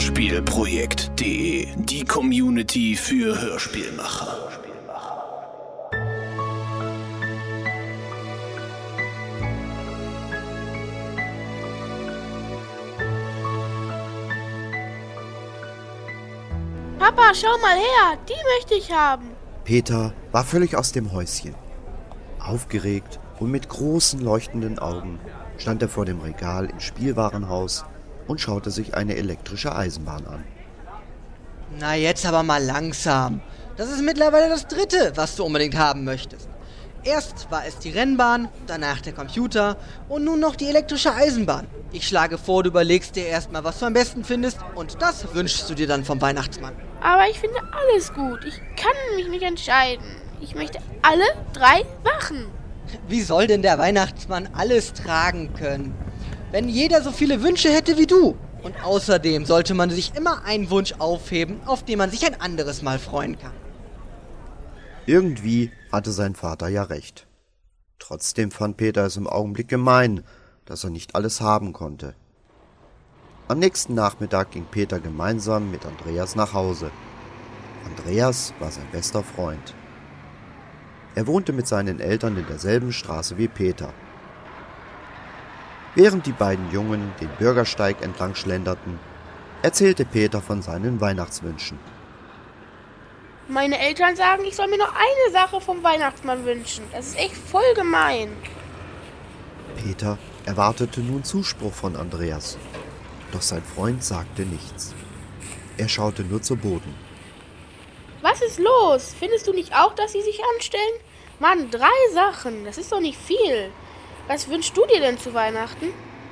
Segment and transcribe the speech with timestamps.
[0.00, 4.48] Hörspielprojekt.de, die Community für Hörspielmacher.
[16.98, 19.26] Papa, schau mal her, die möchte ich haben.
[19.64, 21.54] Peter war völlig aus dem Häuschen.
[22.38, 25.20] Aufgeregt und mit großen leuchtenden Augen
[25.58, 27.84] stand er vor dem Regal im Spielwarenhaus
[28.26, 30.44] und schaute sich eine elektrische Eisenbahn an.
[31.78, 33.40] Na jetzt aber mal langsam.
[33.76, 36.48] Das ist mittlerweile das dritte, was du unbedingt haben möchtest.
[37.02, 39.76] Erst war es die Rennbahn, danach der Computer
[40.08, 41.66] und nun noch die elektrische Eisenbahn.
[41.92, 45.70] Ich schlage vor, du überlegst dir erstmal, was du am besten findest und das wünschst
[45.70, 46.74] du dir dann vom Weihnachtsmann.
[47.00, 48.44] Aber ich finde alles gut.
[48.44, 50.04] Ich kann mich nicht entscheiden.
[50.42, 51.24] Ich möchte alle
[51.54, 52.46] drei machen.
[53.08, 55.94] Wie soll denn der Weihnachtsmann alles tragen können?
[56.52, 58.36] Wenn jeder so viele Wünsche hätte wie du.
[58.62, 62.82] Und außerdem sollte man sich immer einen Wunsch aufheben, auf den man sich ein anderes
[62.82, 63.54] Mal freuen kann.
[65.06, 67.26] Irgendwie hatte sein Vater ja recht.
[67.98, 70.24] Trotzdem fand Peter es im Augenblick gemein,
[70.66, 72.14] dass er nicht alles haben konnte.
[73.48, 76.90] Am nächsten Nachmittag ging Peter gemeinsam mit Andreas nach Hause.
[77.84, 79.74] Andreas war sein bester Freund.
[81.14, 83.92] Er wohnte mit seinen Eltern in derselben Straße wie Peter.
[85.94, 88.98] Während die beiden Jungen den Bürgersteig entlang schlenderten,
[89.62, 91.78] erzählte Peter von seinen Weihnachtswünschen.
[93.48, 96.84] Meine Eltern sagen, ich soll mir nur eine Sache vom Weihnachtsmann wünschen.
[96.92, 98.30] Das ist echt voll gemein.
[99.76, 102.56] Peter erwartete nun Zuspruch von Andreas,
[103.32, 104.94] doch sein Freund sagte nichts.
[105.76, 106.94] Er schaute nur zu Boden.
[108.22, 109.14] Was ist los?
[109.18, 111.00] Findest du nicht auch, dass sie sich anstellen?
[111.38, 112.64] Mann, drei Sachen.
[112.64, 113.70] Das ist doch nicht viel.
[114.30, 115.86] Was wünschst du dir denn zu Weihnachten?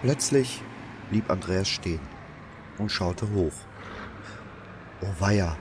[0.00, 0.62] Plötzlich
[1.10, 1.98] blieb Andreas stehen
[2.78, 3.52] und schaute hoch.
[5.02, 5.56] Oh weia,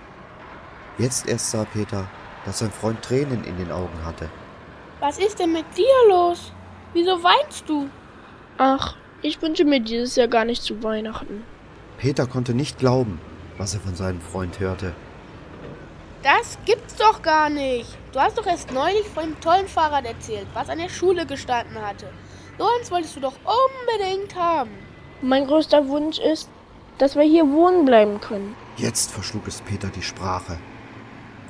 [1.00, 2.08] Jetzt erst sah Peter,
[2.46, 4.30] dass sein Freund Tränen in den Augen hatte.
[5.00, 6.52] Was ist denn mit dir los?
[6.94, 7.90] Wieso weinst du?
[8.60, 11.44] Ach, ich wünsche mir dieses Jahr gar nicht zu Weihnachten.
[11.98, 13.20] Peter konnte nicht glauben,
[13.58, 14.94] was er von seinem Freund hörte.
[16.22, 17.98] Das gibt's doch gar nicht.
[18.12, 21.82] Du hast doch erst neulich von dem tollen Fahrrad erzählt, was an der Schule gestanden
[21.82, 22.12] hatte.
[22.58, 24.72] So eins wolltest du doch unbedingt haben.
[25.22, 26.50] Mein größter Wunsch ist,
[26.98, 28.56] dass wir hier wohnen bleiben können.
[28.76, 30.58] Jetzt verschlug es Peter die Sprache.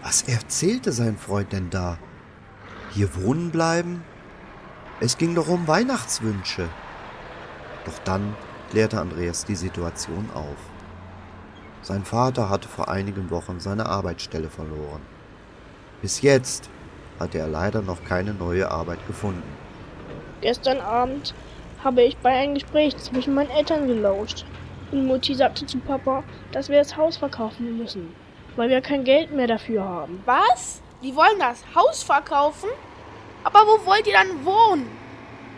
[0.03, 1.97] Was erzählte sein Freund denn da?
[2.94, 4.03] Hier wohnen bleiben?
[5.00, 6.69] Es ging doch um Weihnachtswünsche.
[7.86, 8.36] Doch dann
[8.69, 10.57] klärte Andreas die Situation auf.
[11.81, 15.01] Sein Vater hatte vor einigen Wochen seine Arbeitsstelle verloren.
[16.01, 16.69] Bis jetzt
[17.19, 19.44] hatte er leider noch keine neue Arbeit gefunden.
[20.41, 21.34] Gestern Abend
[21.84, 24.45] habe ich bei einem Gespräch zwischen meinen Eltern gelauscht.
[24.91, 28.13] Und Mutti sagte zu Papa, dass wir das Haus verkaufen müssen
[28.59, 30.22] weil wir kein Geld mehr dafür haben.
[30.25, 30.81] Was?
[31.01, 32.69] Die wollen das Haus verkaufen?
[33.45, 34.85] Aber wo wollt ihr dann wohnen?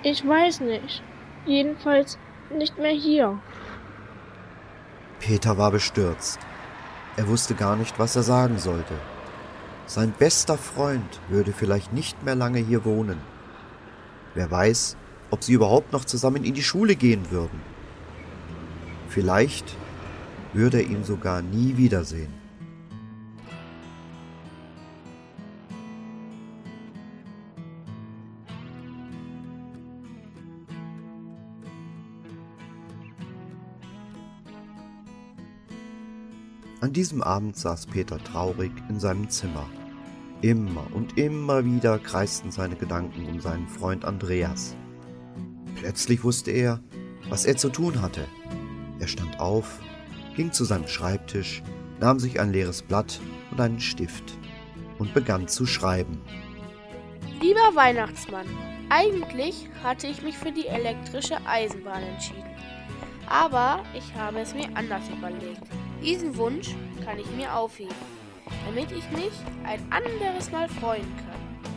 [0.03, 1.01] Ich weiß nicht.
[1.47, 2.19] Jedenfalls
[2.55, 3.39] nicht mehr hier.
[5.21, 6.39] Peter war bestürzt.
[7.15, 8.95] Er wusste gar nicht, was er sagen sollte.
[9.85, 13.19] Sein bester Freund würde vielleicht nicht mehr lange hier wohnen.
[14.33, 14.97] Wer weiß,
[15.29, 17.61] ob sie überhaupt noch zusammen in die Schule gehen würden.
[19.09, 19.77] Vielleicht
[20.53, 22.40] würde er ihn sogar nie wiedersehen.
[36.81, 39.69] An diesem Abend saß Peter traurig in seinem Zimmer.
[40.41, 44.75] Immer und immer wieder kreisten seine Gedanken um seinen Freund Andreas.
[45.75, 46.79] Plötzlich wusste er,
[47.29, 48.25] was er zu tun hatte.
[48.97, 49.79] Er stand auf,
[50.35, 51.61] ging zu seinem Schreibtisch,
[51.99, 53.21] nahm sich ein leeres Blatt
[53.51, 54.35] und einen Stift
[54.97, 56.19] und begann zu schreiben.
[57.39, 58.47] Lieber Weihnachtsmann,
[58.89, 62.43] eigentlich hatte ich mich für die elektrische Eisenbahn entschieden.
[63.27, 65.61] Aber ich habe es mir anders überlegt.
[66.03, 66.69] Diesen Wunsch
[67.05, 67.95] kann ich mir aufheben,
[68.65, 69.31] damit ich mich
[69.63, 71.71] ein anderes Mal freuen kann.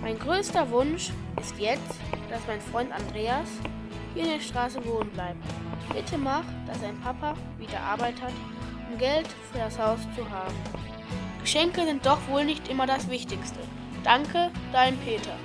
[0.00, 3.48] Mein größter Wunsch ist jetzt, dass mein Freund Andreas
[4.14, 5.44] hier in der Straße wohnen bleibt.
[5.92, 8.32] Bitte mach, dass sein Papa wieder Arbeit hat,
[8.90, 10.54] um Geld für das Haus zu haben.
[11.42, 13.60] Geschenke sind doch wohl nicht immer das Wichtigste.
[14.04, 15.36] Danke, dein Peter.